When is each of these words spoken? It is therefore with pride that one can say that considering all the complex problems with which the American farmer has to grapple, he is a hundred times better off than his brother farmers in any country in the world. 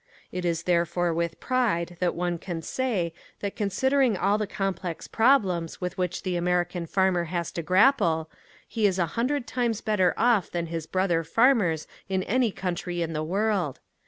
It 0.31 0.45
is 0.45 0.63
therefore 0.63 1.13
with 1.13 1.39
pride 1.39 1.95
that 1.99 2.15
one 2.15 2.39
can 2.39 2.63
say 2.63 3.13
that 3.41 3.55
considering 3.55 4.17
all 4.17 4.39
the 4.39 4.47
complex 4.47 5.07
problems 5.07 5.79
with 5.79 5.95
which 5.95 6.23
the 6.23 6.35
American 6.35 6.87
farmer 6.87 7.25
has 7.25 7.51
to 7.51 7.61
grapple, 7.61 8.27
he 8.67 8.87
is 8.87 8.97
a 8.97 9.05
hundred 9.13 9.45
times 9.45 9.79
better 9.79 10.15
off 10.17 10.49
than 10.49 10.65
his 10.65 10.87
brother 10.87 11.23
farmers 11.23 11.85
in 12.09 12.23
any 12.23 12.49
country 12.51 13.03
in 13.03 13.13
the 13.13 13.21
world. 13.23 13.79